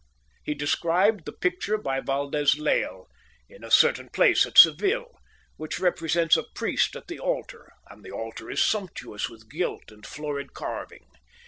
He 0.43 0.55
described 0.55 1.25
the 1.25 1.31
picture 1.31 1.77
by 1.77 1.99
Valdes 1.99 2.57
Leal, 2.57 3.05
in 3.47 3.63
a 3.63 3.69
certain 3.69 4.09
place 4.09 4.47
at 4.47 4.57
Seville, 4.57 5.15
which 5.57 5.79
represents 5.79 6.35
a 6.35 6.45
priest 6.55 6.95
at 6.95 7.05
the 7.07 7.19
altar; 7.19 7.71
and 7.87 8.03
the 8.03 8.09
altar 8.11 8.49
is 8.49 8.63
sumptuous 8.63 9.29
with 9.29 9.47
gilt 9.47 9.91
and 9.91 10.03
florid 10.03 10.55
carving. 10.55 11.05